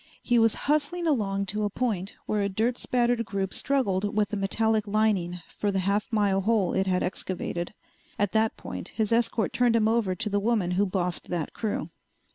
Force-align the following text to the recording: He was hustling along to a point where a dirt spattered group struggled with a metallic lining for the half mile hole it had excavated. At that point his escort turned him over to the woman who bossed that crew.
He 0.23 0.39
was 0.39 0.55
hustling 0.65 1.05
along 1.05 1.45
to 1.53 1.63
a 1.63 1.69
point 1.69 2.15
where 2.25 2.41
a 2.41 2.49
dirt 2.49 2.75
spattered 2.79 3.23
group 3.23 3.53
struggled 3.53 4.15
with 4.15 4.33
a 4.33 4.35
metallic 4.35 4.87
lining 4.87 5.41
for 5.59 5.69
the 5.69 5.77
half 5.77 6.11
mile 6.11 6.41
hole 6.41 6.73
it 6.73 6.87
had 6.87 7.03
excavated. 7.03 7.75
At 8.17 8.31
that 8.31 8.57
point 8.57 8.87
his 8.87 9.11
escort 9.11 9.53
turned 9.53 9.75
him 9.75 9.87
over 9.87 10.15
to 10.15 10.27
the 10.31 10.39
woman 10.39 10.71
who 10.71 10.87
bossed 10.87 11.29
that 11.29 11.53
crew. 11.53 11.91